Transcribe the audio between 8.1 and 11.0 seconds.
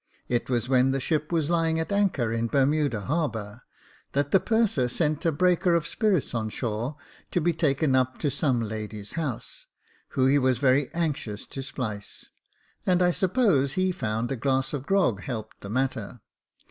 to some lady's house, whom he was very